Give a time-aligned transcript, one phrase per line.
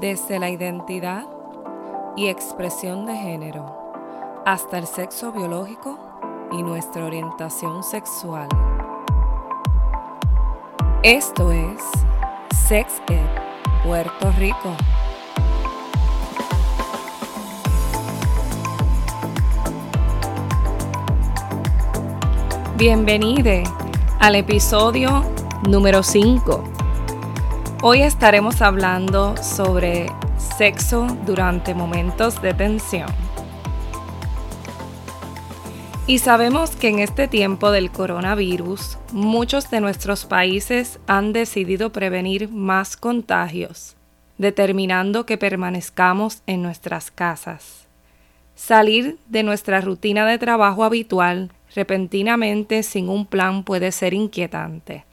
[0.00, 1.26] desde la identidad
[2.16, 3.66] y expresión de género
[4.44, 5.98] hasta el sexo biológico
[6.52, 8.48] y nuestra orientación sexual.
[11.02, 11.82] Esto es
[12.66, 14.76] Sex Ed Puerto Rico.
[22.76, 23.64] Bienvenide
[24.18, 25.24] al episodio
[25.68, 26.83] número 5
[27.86, 30.06] Hoy estaremos hablando sobre
[30.56, 33.10] sexo durante momentos de tensión.
[36.06, 42.48] Y sabemos que en este tiempo del coronavirus, muchos de nuestros países han decidido prevenir
[42.48, 43.96] más contagios,
[44.38, 47.86] determinando que permanezcamos en nuestras casas.
[48.54, 55.04] Salir de nuestra rutina de trabajo habitual repentinamente sin un plan puede ser inquietante.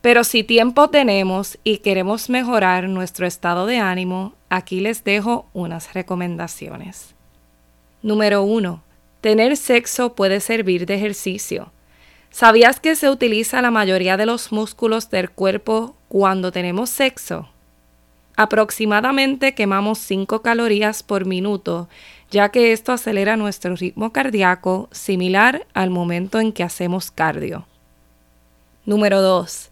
[0.00, 5.92] Pero si tiempo tenemos y queremos mejorar nuestro estado de ánimo, aquí les dejo unas
[5.92, 7.14] recomendaciones.
[8.02, 8.82] Número 1.
[9.20, 11.70] Tener sexo puede servir de ejercicio.
[12.30, 17.50] ¿Sabías que se utiliza la mayoría de los músculos del cuerpo cuando tenemos sexo?
[18.36, 21.90] Aproximadamente quemamos 5 calorías por minuto,
[22.30, 27.66] ya que esto acelera nuestro ritmo cardíaco similar al momento en que hacemos cardio.
[28.86, 29.69] Número 2.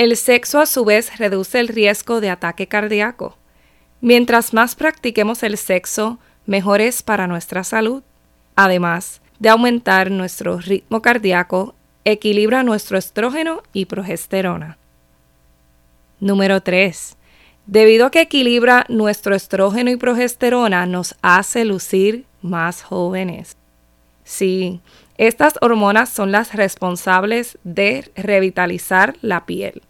[0.00, 3.36] El sexo a su vez reduce el riesgo de ataque cardíaco.
[4.00, 8.02] Mientras más practiquemos el sexo, mejor es para nuestra salud.
[8.56, 11.74] Además de aumentar nuestro ritmo cardíaco,
[12.06, 14.78] equilibra nuestro estrógeno y progesterona.
[16.18, 17.18] Número 3.
[17.66, 23.58] Debido a que equilibra nuestro estrógeno y progesterona, nos hace lucir más jóvenes.
[24.24, 24.80] Sí,
[25.18, 29.82] estas hormonas son las responsables de revitalizar la piel.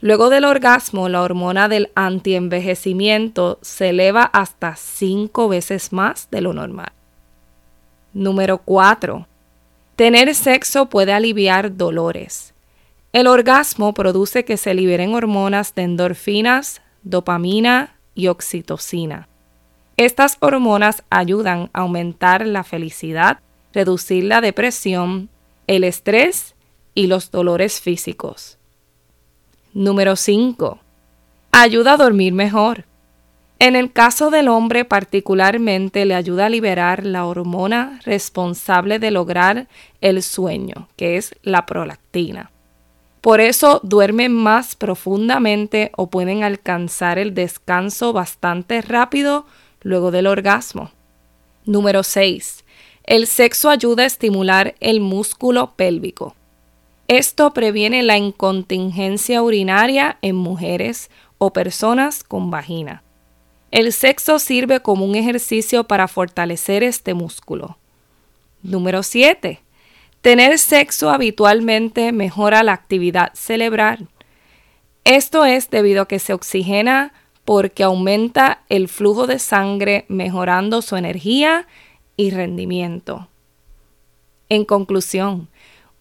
[0.00, 6.52] Luego del orgasmo, la hormona del antienvejecimiento se eleva hasta 5 veces más de lo
[6.52, 6.92] normal.
[8.12, 9.26] Número 4.
[9.96, 12.54] Tener sexo puede aliviar dolores.
[13.12, 19.28] El orgasmo produce que se liberen hormonas de endorfinas, dopamina y oxitocina.
[19.96, 23.40] Estas hormonas ayudan a aumentar la felicidad,
[23.72, 25.28] reducir la depresión,
[25.66, 26.54] el estrés
[26.94, 28.57] y los dolores físicos.
[29.74, 30.78] Número 5.
[31.52, 32.84] Ayuda a dormir mejor.
[33.58, 39.68] En el caso del hombre particularmente le ayuda a liberar la hormona responsable de lograr
[40.00, 42.50] el sueño, que es la prolactina.
[43.20, 49.44] Por eso duermen más profundamente o pueden alcanzar el descanso bastante rápido
[49.82, 50.92] luego del orgasmo.
[51.66, 52.64] Número 6.
[53.04, 56.34] El sexo ayuda a estimular el músculo pélvico.
[57.08, 63.02] Esto previene la incontingencia urinaria en mujeres o personas con vagina.
[63.70, 67.78] El sexo sirve como un ejercicio para fortalecer este músculo.
[68.62, 69.62] Número 7.
[70.20, 74.08] Tener sexo habitualmente mejora la actividad cerebral.
[75.04, 77.14] Esto es debido a que se oxigena
[77.46, 81.66] porque aumenta el flujo de sangre mejorando su energía
[82.18, 83.28] y rendimiento.
[84.50, 85.48] En conclusión,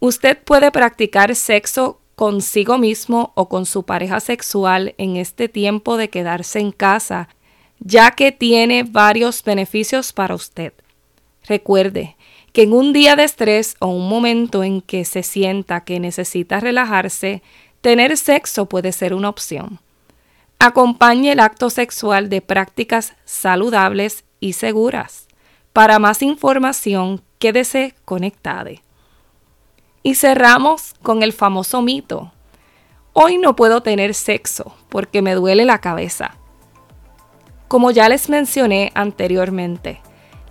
[0.00, 6.10] Usted puede practicar sexo consigo mismo o con su pareja sexual en este tiempo de
[6.10, 7.28] quedarse en casa,
[7.78, 10.72] ya que tiene varios beneficios para usted.
[11.46, 12.16] Recuerde
[12.52, 16.58] que en un día de estrés o un momento en que se sienta que necesita
[16.58, 17.42] relajarse,
[17.82, 19.78] tener sexo puede ser una opción.
[20.58, 25.28] Acompañe el acto sexual de prácticas saludables y seguras.
[25.74, 28.70] Para más información, quédese conectado.
[30.06, 32.30] Y cerramos con el famoso mito.
[33.12, 36.36] Hoy no puedo tener sexo porque me duele la cabeza.
[37.66, 40.00] Como ya les mencioné anteriormente,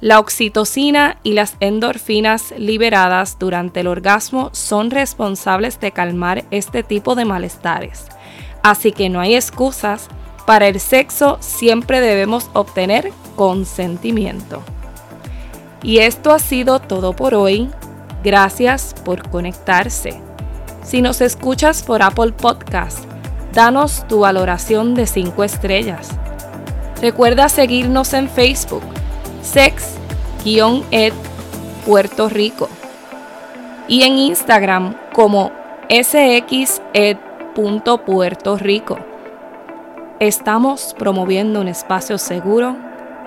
[0.01, 7.15] la oxitocina y las endorfinas liberadas durante el orgasmo son responsables de calmar este tipo
[7.15, 8.07] de malestares.
[8.61, 10.09] Así que no hay excusas,
[10.45, 14.61] para el sexo siempre debemos obtener consentimiento.
[15.81, 17.69] Y esto ha sido todo por hoy.
[18.25, 20.19] Gracias por conectarse.
[20.81, 23.05] Si nos escuchas por Apple Podcast,
[23.53, 26.09] danos tu valoración de 5 estrellas.
[27.03, 28.81] Recuerda seguirnos en Facebook,
[29.43, 31.13] sex-ed
[31.85, 32.67] Puerto Rico
[33.87, 35.51] y en Instagram como
[35.87, 36.97] sxed.puerto
[40.19, 42.75] Estamos promoviendo un espacio seguro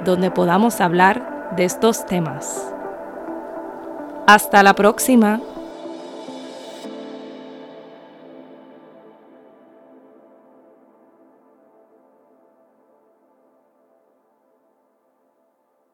[0.05, 2.75] donde podamos hablar de estos temas.
[4.29, 5.41] Hasta la próxima.